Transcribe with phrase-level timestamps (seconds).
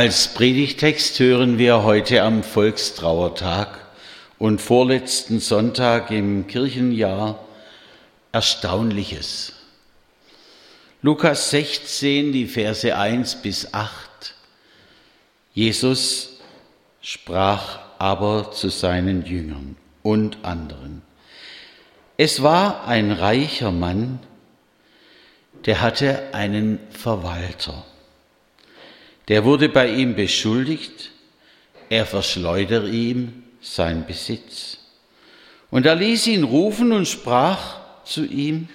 [0.00, 3.80] Als Predigtext hören wir heute am Volkstrauertag
[4.38, 7.44] und vorletzten Sonntag im Kirchenjahr
[8.30, 9.54] Erstaunliches.
[11.02, 14.36] Lukas 16, die Verse 1 bis 8.
[15.52, 16.38] Jesus
[17.00, 19.74] sprach aber zu seinen Jüngern
[20.04, 21.02] und anderen.
[22.16, 24.20] Es war ein reicher Mann,
[25.66, 27.84] der hatte einen Verwalter.
[29.28, 31.10] Der wurde bei ihm beschuldigt,
[31.90, 34.78] er verschleudere ihm sein Besitz.
[35.70, 38.68] Und er ließ ihn rufen und sprach zu ihm,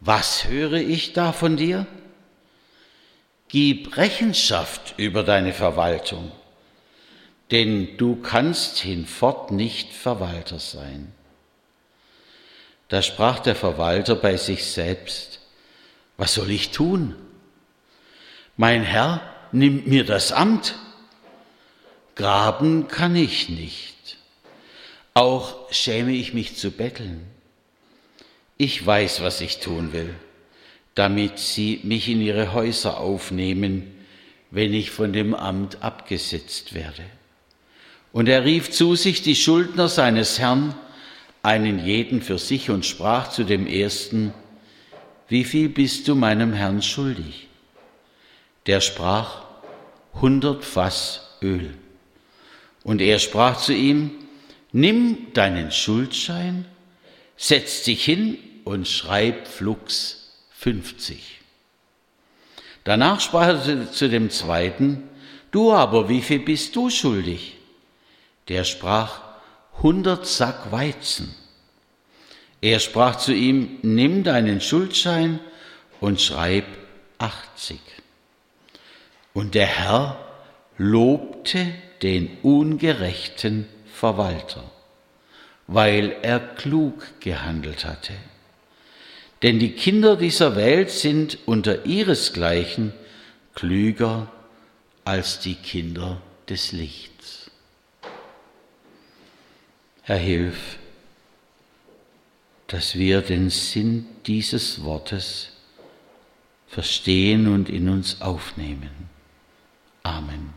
[0.00, 1.86] was höre ich da von dir?
[3.46, 6.32] Gib Rechenschaft über deine Verwaltung,
[7.52, 11.12] denn du kannst hinfort nicht Verwalter sein.
[12.88, 15.40] Da sprach der Verwalter bei sich selbst,
[16.16, 17.14] was soll ich tun?
[18.56, 20.74] Mein Herr nimmt mir das Amt.
[22.14, 24.18] Graben kann ich nicht.
[25.14, 27.26] Auch schäme ich mich zu betteln.
[28.56, 30.14] Ich weiß, was ich tun will,
[30.94, 33.92] damit sie mich in ihre Häuser aufnehmen,
[34.50, 37.02] wenn ich von dem Amt abgesetzt werde.
[38.12, 40.74] Und er rief zu sich die Schuldner seines Herrn,
[41.42, 44.32] einen jeden für sich, und sprach zu dem ersten,
[45.28, 47.48] wie viel bist du meinem Herrn schuldig?
[48.66, 49.42] Der sprach,
[50.20, 51.74] hundert Fass Öl.
[52.84, 54.10] Und er sprach zu ihm,
[54.72, 56.64] nimm deinen Schuldschein,
[57.36, 61.40] setz dich hin und schreib flugs 50.
[62.84, 65.04] Danach sprach er zu dem zweiten,
[65.50, 67.56] du aber, wie viel bist du schuldig?
[68.48, 69.20] Der sprach,
[69.82, 71.34] hundert Sack Weizen.
[72.60, 75.40] Er sprach zu ihm, nimm deinen Schuldschein
[76.00, 76.64] und schreib
[77.18, 77.80] 80.
[79.34, 80.18] Und der Herr
[80.78, 81.66] lobte
[82.02, 84.64] den ungerechten Verwalter,
[85.66, 88.14] weil er klug gehandelt hatte.
[89.42, 92.92] Denn die Kinder dieser Welt sind unter ihresgleichen
[93.54, 94.30] klüger
[95.04, 97.50] als die Kinder des Lichts.
[100.02, 100.78] Herr, hilf,
[102.66, 105.52] dass wir den Sinn dieses Wortes
[106.68, 109.11] verstehen und in uns aufnehmen.
[110.02, 110.52] Amen.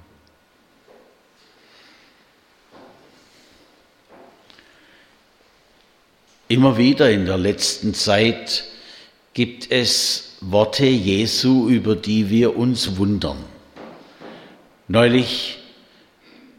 [6.47, 8.65] Immer wieder in der letzten Zeit
[9.33, 13.43] gibt es Worte Jesu, über die wir uns wundern.
[14.87, 15.57] Neulich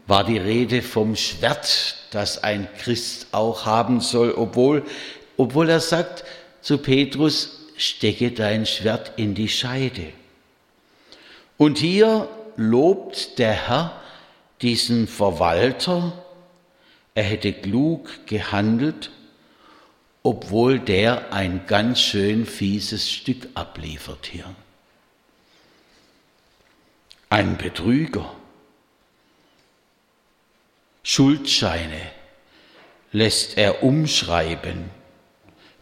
[0.05, 4.83] war die Rede vom Schwert, das ein Christ auch haben soll, obwohl,
[5.37, 6.25] obwohl er sagt
[6.61, 10.07] zu Petrus, stecke dein Schwert in die Scheide.
[11.57, 12.27] Und hier
[12.57, 14.01] lobt der Herr
[14.61, 16.11] diesen Verwalter,
[17.13, 19.11] er hätte klug gehandelt,
[20.23, 24.53] obwohl der ein ganz schön fieses Stück abliefert hier.
[27.29, 28.35] Ein Betrüger.
[31.03, 32.01] Schuldscheine
[33.11, 34.89] lässt er umschreiben,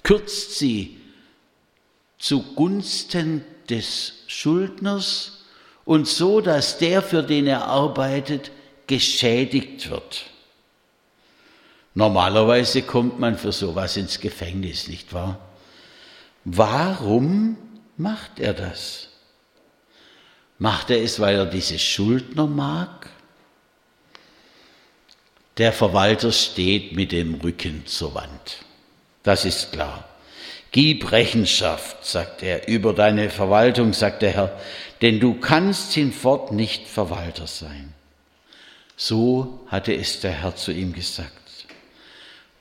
[0.04, 1.02] kürzt sie
[2.20, 5.45] zugunsten des Schuldners
[5.86, 8.52] und so, dass der, für den er arbeitet,
[8.88, 10.26] geschädigt wird.
[11.94, 15.40] Normalerweise kommt man für sowas ins Gefängnis, nicht wahr?
[16.44, 17.58] Warum
[17.98, 19.10] macht er das?
[20.58, 23.10] Macht er es, weil er diese Schuldner mag?
[25.58, 28.58] Der Verwalter steht mit dem Rücken zur Wand.
[29.24, 30.04] Das ist klar.
[30.72, 34.60] Gib Rechenschaft, sagt er, über deine Verwaltung, sagt der Herr,
[35.02, 37.94] denn du kannst hinfort nicht Verwalter sein.
[38.98, 41.32] So hatte es der Herr zu ihm gesagt.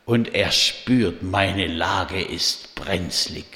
[0.05, 3.47] Und er spürt, meine Lage ist brenzlig.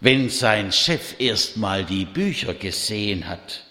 [0.00, 3.64] Wenn sein Chef erstmal die Bücher gesehen hat,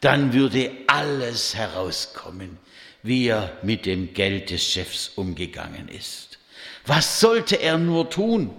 [0.00, 2.58] dann würde alles herauskommen,
[3.02, 6.38] wie er mit dem Geld des Chefs umgegangen ist.
[6.86, 8.50] Was sollte er nur tun?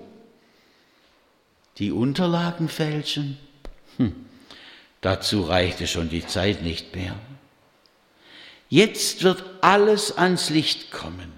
[1.80, 3.38] die Unterlagen fälschen?
[3.98, 4.14] Hm,
[5.02, 7.16] dazu reichte schon die Zeit nicht mehr.
[8.70, 11.34] Jetzt wird alles ans Licht kommen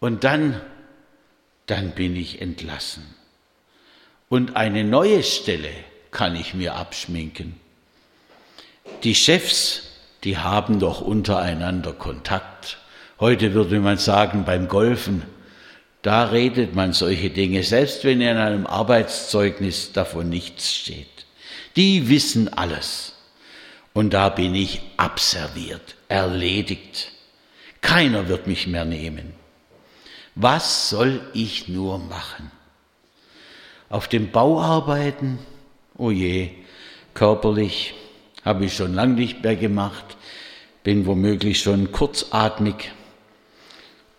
[0.00, 0.60] und dann,
[1.66, 3.14] dann bin ich entlassen.
[4.28, 5.70] Und eine neue Stelle
[6.10, 7.58] kann ich mir abschminken.
[9.04, 9.84] Die Chefs,
[10.24, 12.78] die haben doch untereinander Kontakt.
[13.20, 15.22] Heute würde man sagen beim Golfen,
[16.02, 21.06] da redet man solche Dinge, selbst wenn in einem Arbeitszeugnis davon nichts steht.
[21.78, 23.12] Die wissen alles.
[23.92, 27.12] Und da bin ich abserviert, erledigt.
[27.80, 29.32] Keiner wird mich mehr nehmen.
[30.34, 32.50] Was soll ich nur machen?
[33.90, 35.38] Auf dem Bauarbeiten,
[35.96, 36.50] oh je,
[37.14, 37.94] körperlich
[38.44, 40.16] habe ich schon lange nicht mehr gemacht,
[40.82, 42.90] bin womöglich schon kurzatmig.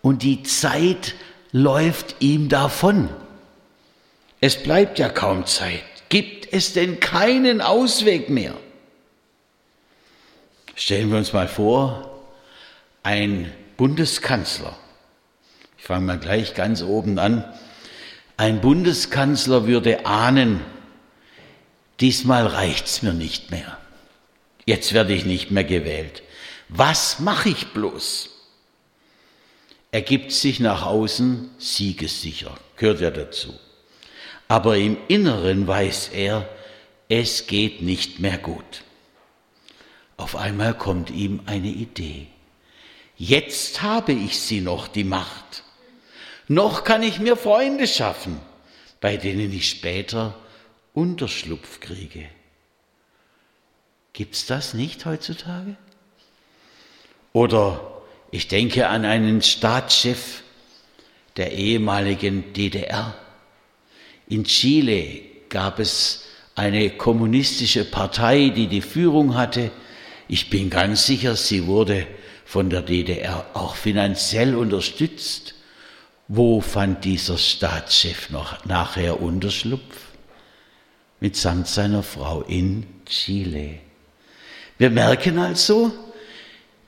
[0.00, 1.14] Und die Zeit
[1.52, 3.10] läuft ihm davon.
[4.40, 5.89] Es bleibt ja kaum Zeit.
[6.10, 8.54] Gibt es denn keinen Ausweg mehr?
[10.74, 12.22] Stellen wir uns mal vor,
[13.02, 14.76] ein Bundeskanzler,
[15.78, 17.44] ich fange mal gleich ganz oben an,
[18.36, 20.60] ein Bundeskanzler würde ahnen,
[22.00, 23.78] diesmal reicht's mir nicht mehr.
[24.66, 26.22] Jetzt werde ich nicht mehr gewählt.
[26.68, 28.30] Was mache ich bloß?
[29.92, 33.54] Er gibt sich nach außen siegessicher, gehört ja dazu.
[34.50, 36.48] Aber im Inneren weiß er,
[37.08, 38.82] es geht nicht mehr gut.
[40.16, 42.26] Auf einmal kommt ihm eine Idee.
[43.16, 45.62] Jetzt habe ich sie noch, die Macht.
[46.48, 48.40] Noch kann ich mir Freunde schaffen,
[49.00, 50.34] bei denen ich später
[50.94, 52.26] Unterschlupf kriege.
[54.14, 55.76] Gibt's das nicht heutzutage?
[57.32, 58.02] Oder
[58.32, 60.42] ich denke an einen Staatschef
[61.36, 63.14] der ehemaligen DDR.
[64.30, 66.22] In Chile gab es
[66.54, 69.72] eine kommunistische Partei, die die Führung hatte.
[70.28, 72.06] Ich bin ganz sicher, sie wurde
[72.44, 75.54] von der DDR auch finanziell unterstützt.
[76.28, 79.96] Wo fand dieser Staatschef noch nachher Unterschlupf?
[81.18, 83.80] Mitsamt seiner Frau in Chile.
[84.78, 85.90] Wir merken also,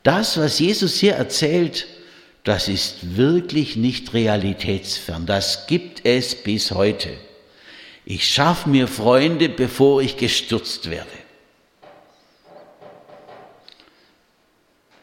[0.04, 1.88] das, was Jesus hier erzählt,
[2.44, 5.26] das ist wirklich nicht realitätsfern.
[5.26, 7.10] Das gibt es bis heute.
[8.04, 11.10] Ich schaffe mir Freunde, bevor ich gestürzt werde.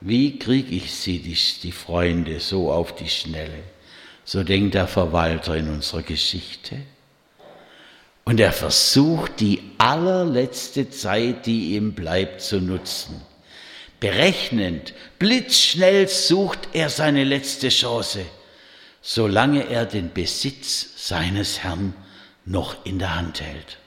[0.02, 3.64] Wie kriege ich sie, die, die, Freunde, so auf die Schnelle?
[4.24, 6.78] So denkt der Verwalter in unserer Geschichte.
[8.24, 13.22] Und er versucht, die allerletzte Zeit, die ihm bleibt, zu nutzen.
[14.00, 18.26] Berechnend, blitzschnell sucht er seine letzte Chance,
[19.02, 21.94] solange er den Besitz seines Herrn
[22.50, 23.78] noch in der Hand hält.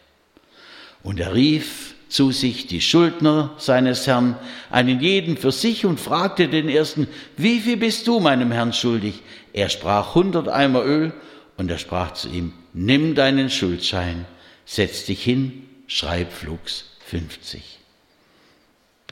[1.03, 4.37] Und er rief zu sich die Schuldner seines Herrn,
[4.71, 9.23] einen jeden für sich und fragte den ersten, wie viel bist du meinem Herrn schuldig?
[9.53, 11.13] Er sprach hundert Eimer Öl
[11.57, 14.27] und er sprach zu ihm, nimm deinen Schuldschein,
[14.65, 17.79] setz dich hin, schreib flugs 50.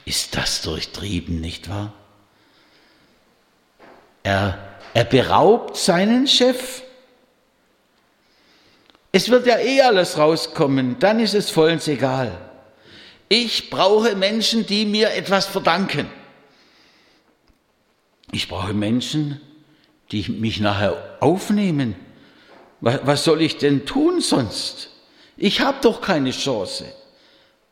[0.05, 1.93] Ist das durchtrieben, nicht wahr?
[4.23, 6.83] Er, er beraubt seinen Chef.
[9.11, 12.37] Es wird ja eh alles rauskommen, dann ist es vollends egal.
[13.27, 16.09] Ich brauche Menschen, die mir etwas verdanken.
[18.31, 19.41] Ich brauche Menschen,
[20.11, 21.95] die mich nachher aufnehmen.
[22.79, 24.89] Was soll ich denn tun sonst?
[25.37, 26.85] Ich habe doch keine Chance.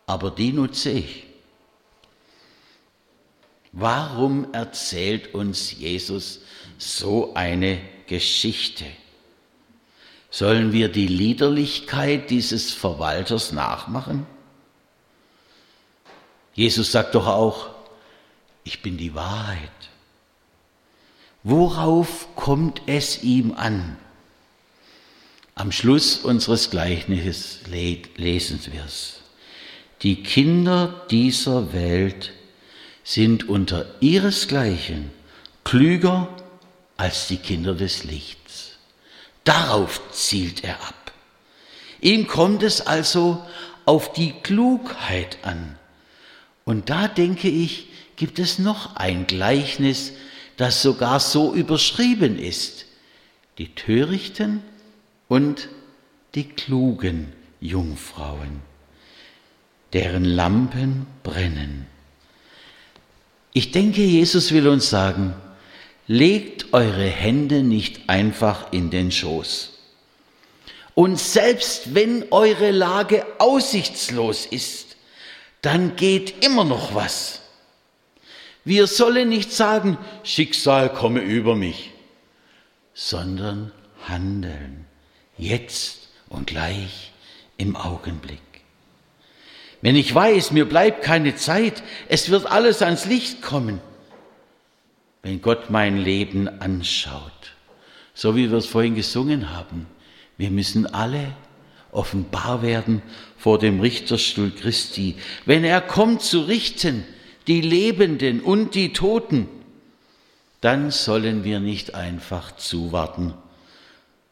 [0.06, 1.26] Aber die nutze ich.
[3.72, 6.42] Warum erzählt uns Jesus
[6.78, 8.86] so eine Geschichte?
[10.32, 14.28] Sollen wir die Liederlichkeit dieses Verwalters nachmachen?
[16.54, 17.70] Jesus sagt doch auch,
[18.64, 19.72] ich bin die Wahrheit.
[21.44, 23.98] Worauf kommt es ihm an?
[25.56, 29.22] Am Schluss unseres Gleichnisses lesen wir es.
[30.02, 32.32] Die Kinder dieser Welt
[33.04, 35.12] sind unter ihresgleichen
[35.64, 36.30] klüger
[36.96, 38.39] als die Kinder des Lichts.
[39.50, 41.12] Darauf zielt er ab.
[42.02, 43.44] Ihm kommt es also
[43.84, 45.76] auf die Klugheit an.
[46.66, 50.14] Und da denke ich, gibt es noch ein Gleichnis,
[50.58, 52.86] das sogar so überschrieben ist.
[53.58, 54.62] Die törichten
[55.28, 55.68] und
[56.36, 58.62] die klugen Jungfrauen,
[59.94, 61.88] deren Lampen brennen.
[63.54, 65.34] Ich denke, Jesus will uns sagen,
[66.10, 69.74] legt eure Hände nicht einfach in den Schoß.
[70.96, 74.98] Und selbst wenn eure Lage aussichtslos ist,
[75.62, 77.42] dann geht immer noch was.
[78.66, 81.92] Wir sollen nicht sagen, Schicksal komme über mich,
[82.96, 83.72] sondern
[84.08, 84.86] handeln,
[85.38, 87.12] jetzt und gleich
[87.58, 88.40] im Augenblick.
[89.82, 93.80] Wenn ich weiß, mir bleibt keine Zeit, es wird alles ans Licht kommen.
[95.30, 97.54] Wenn Gott mein Leben anschaut,
[98.16, 99.86] so wie wir es vorhin gesungen haben,
[100.38, 101.36] wir müssen alle
[101.92, 103.04] offenbar werden
[103.38, 107.04] vor dem Richterstuhl Christi, wenn er kommt zu richten,
[107.46, 109.48] die Lebenden und die Toten,
[110.62, 113.36] dann sollen wir nicht einfach zuwarten,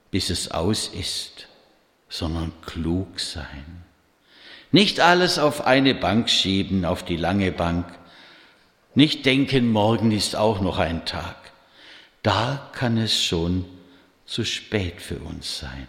[0.09, 1.47] bis es aus ist,
[2.09, 3.83] sondern klug sein.
[4.71, 7.85] Nicht alles auf eine Bank schieben, auf die lange Bank.
[8.97, 11.35] Nicht denken, morgen ist auch noch ein Tag.
[12.23, 13.63] Da kann es schon
[14.25, 15.87] zu spät für uns sein.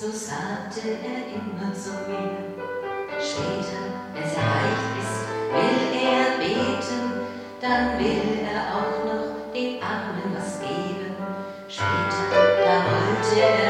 [0.00, 2.32] so sagte er immer zu mir.
[3.20, 3.82] Später,
[4.14, 7.20] wenn es erreicht ist, will er beten,
[7.60, 11.16] dann will er auch noch den Armen was geben.
[11.68, 12.24] Später,
[12.64, 13.69] da wollte er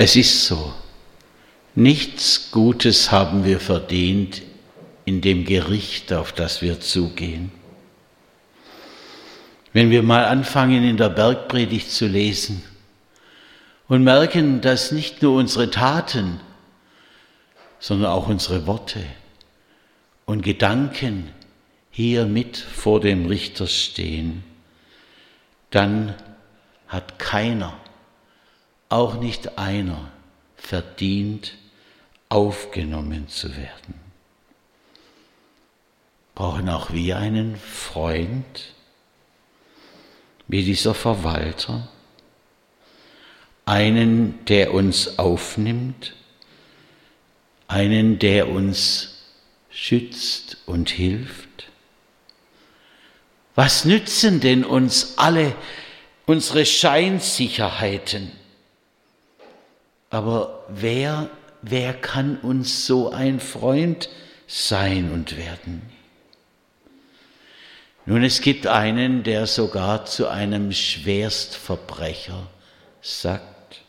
[0.07, 0.73] So.
[1.75, 4.41] Nichts Gutes haben wir verdient
[5.05, 7.51] in dem Gericht, auf das wir zugehen.
[9.73, 12.63] Wenn wir mal anfangen, in der Bergpredigt zu lesen
[13.87, 16.41] und merken, dass nicht nur unsere Taten,
[17.79, 19.03] sondern auch unsere Worte
[20.25, 21.29] und Gedanken
[21.89, 24.43] hier mit vor dem Richter stehen,
[25.69, 26.15] dann
[26.87, 27.73] hat keiner
[28.91, 30.11] auch nicht einer
[30.55, 31.53] verdient,
[32.29, 33.95] aufgenommen zu werden.
[36.35, 38.73] Brauchen auch wir einen Freund,
[40.47, 41.89] wie dieser Verwalter,
[43.65, 46.13] einen, der uns aufnimmt,
[47.67, 49.23] einen, der uns
[49.69, 51.69] schützt und hilft?
[53.55, 55.55] Was nützen denn uns alle
[56.25, 58.40] unsere Scheinsicherheiten?
[60.11, 61.29] Aber wer,
[61.61, 64.09] wer kann uns so ein Freund
[64.45, 65.81] sein und werden?
[68.05, 72.47] Nun, es gibt einen, der sogar zu einem Schwerstverbrecher
[73.01, 73.83] sagt,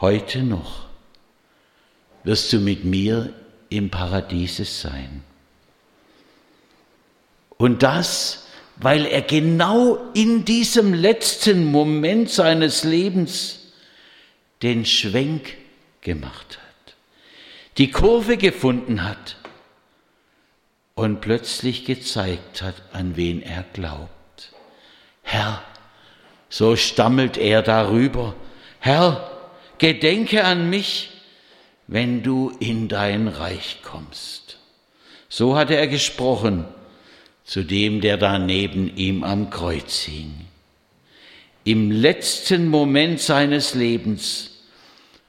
[0.00, 0.86] heute noch
[2.22, 3.30] wirst du mit mir
[3.68, 5.22] im Paradiese sein.
[7.58, 8.46] Und das,
[8.76, 13.63] weil er genau in diesem letzten Moment seines Lebens
[14.64, 15.56] den Schwenk
[16.00, 16.94] gemacht hat,
[17.78, 19.36] die Kurve gefunden hat
[20.94, 24.52] und plötzlich gezeigt hat, an wen er glaubt.
[25.22, 25.62] Herr,
[26.48, 28.34] so stammelt er darüber,
[28.80, 29.30] Herr,
[29.78, 31.10] gedenke an mich,
[31.86, 34.58] wenn du in dein Reich kommst.
[35.28, 36.64] So hatte er gesprochen
[37.44, 40.32] zu dem, der da neben ihm am Kreuz hing.
[41.64, 44.53] Im letzten Moment seines Lebens,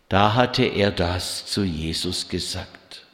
[0.09, 3.05] da hatte er das zu Jesus gesagt.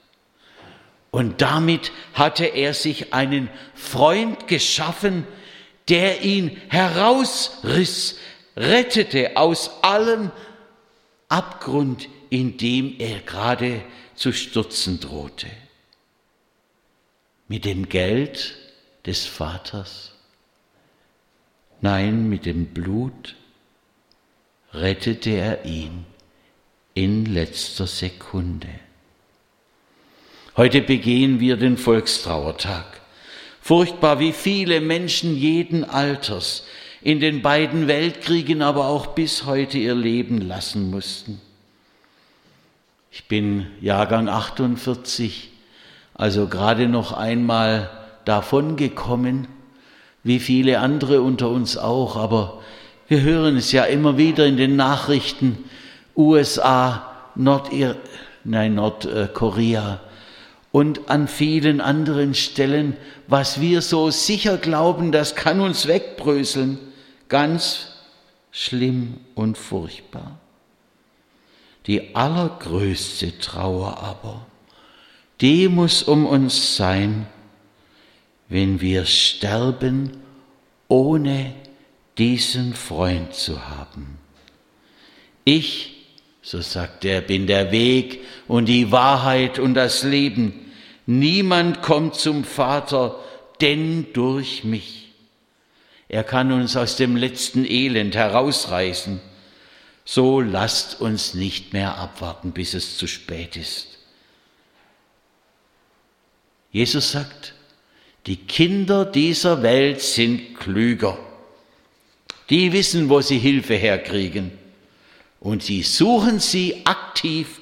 [1.10, 5.27] Und damit hatte er sich einen Freund geschaffen,
[5.89, 8.17] der ihn herausriss,
[8.55, 10.31] rettete aus allem
[11.27, 13.81] Abgrund, in dem er gerade
[14.15, 15.48] zu stürzen drohte.
[17.48, 18.55] Mit dem Geld
[19.05, 20.13] des Vaters?
[21.81, 23.36] Nein, mit dem Blut
[24.74, 26.05] rettete er ihn
[26.93, 28.67] in letzter Sekunde.
[30.57, 32.86] Heute begehen wir den Volkstrauertag.
[33.62, 36.65] Furchtbar, wie viele Menschen jeden Alters
[37.01, 41.39] in den beiden Weltkriegen, aber auch bis heute ihr Leben lassen mussten.
[43.12, 45.50] Ich bin Jahrgang 48,
[46.13, 47.89] also gerade noch einmal
[48.25, 49.48] davon gekommen,
[50.24, 52.62] wie viele andere unter uns auch, aber
[53.07, 55.65] wir hören es ja immer wieder in den Nachrichten,
[56.15, 57.98] USA, Nordir
[58.44, 60.00] nein, Nordkorea
[60.72, 62.96] und an vielen anderen Stellen,
[63.27, 66.80] was wir so sicher glauben, das kann uns wegbröseln,
[67.27, 67.88] ganz
[68.51, 70.39] schlimm und furchtbar.
[71.88, 74.46] Die allergrößte Trauer aber,
[75.41, 77.25] die muss um uns sein,
[78.48, 80.18] wenn wir sterben,
[80.88, 81.53] ohne
[82.18, 84.20] diesen Freund zu haben.
[85.44, 86.00] Ich,
[86.41, 90.71] so sagt er, bin der Weg und die Wahrheit und das Leben.
[91.05, 93.19] Niemand kommt zum Vater,
[93.60, 95.12] denn durch mich.
[96.10, 99.21] Er kann uns aus dem letzten Elend herausreißen.
[100.03, 103.99] So lasst uns nicht mehr abwarten, bis es zu spät ist.
[106.71, 107.54] Jesus sagt,
[108.25, 111.17] die Kinder dieser Welt sind klüger.
[112.49, 114.51] Die wissen, wo sie Hilfe herkriegen.
[115.41, 117.60] Und sie suchen sie aktiv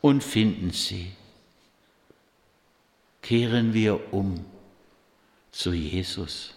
[0.00, 1.10] und finden sie.
[3.20, 4.44] Kehren wir um
[5.50, 6.54] zu Jesus.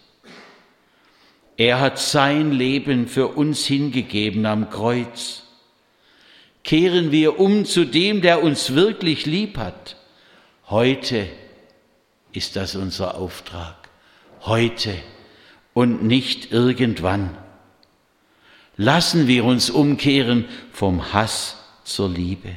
[1.56, 5.42] Er hat sein Leben für uns hingegeben am Kreuz.
[6.62, 9.96] Kehren wir um zu dem, der uns wirklich lieb hat.
[10.68, 11.26] Heute
[12.32, 13.76] ist das unser Auftrag.
[14.42, 14.94] Heute
[15.74, 17.36] und nicht irgendwann.
[18.80, 22.48] Lassen wir uns umkehren vom Hass zur Liebe.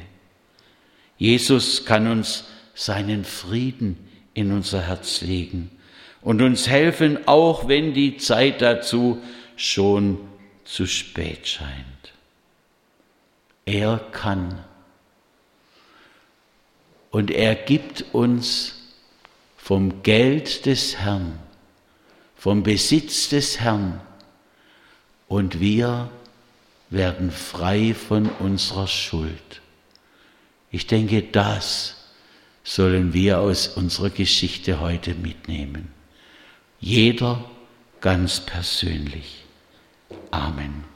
[1.18, 5.70] Jesus kann uns seinen Frieden in unser Herz legen
[6.22, 9.22] und uns helfen, auch wenn die Zeit dazu
[9.56, 10.18] schon
[10.64, 12.14] zu spät scheint.
[13.66, 14.64] Er kann.
[17.10, 18.76] Und er gibt uns
[19.58, 21.38] vom Geld des Herrn,
[22.34, 24.00] vom Besitz des Herrn
[25.34, 26.10] und wir
[26.90, 29.60] werden frei von unserer Schuld.
[30.70, 31.96] Ich denke, das
[32.62, 35.88] sollen wir aus unserer Geschichte heute mitnehmen.
[36.78, 37.44] Jeder
[38.00, 39.42] ganz persönlich.
[40.30, 40.93] Amen.